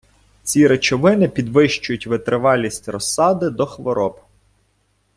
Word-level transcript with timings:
Ці 0.43 0.67
речовини 0.67 1.27
підвищують 1.29 2.07
витривалість 2.07 2.87
розсади 2.89 3.49
до 3.49 3.65
хвороб. 3.65 4.21